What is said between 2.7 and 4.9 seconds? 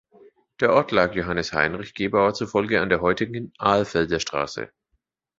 an der heutigen "Alfelder Straße".